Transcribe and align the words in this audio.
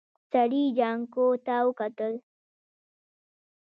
سړي 0.31 0.63
جانکو 0.77 1.25
ته 1.45 1.55
وکتل. 1.67 2.13